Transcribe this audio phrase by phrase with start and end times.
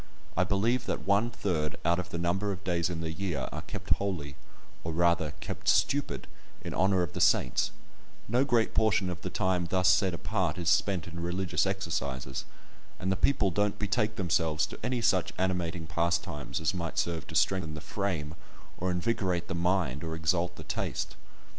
[0.35, 3.61] I believe that one third out of the number of days in the year are
[3.61, 4.35] "kept holy,"
[4.83, 6.25] or rather, kept stupid,
[6.63, 7.69] in honour of the saints;
[8.27, 12.45] no great portion of the time thus set apart is spent in religious exercises,
[12.99, 17.35] and the people don't betake themselves to any such animating pastimes as might serve to
[17.35, 18.33] strengthen the frame,
[18.79, 21.15] or invigorate the mind, or exalt the taste.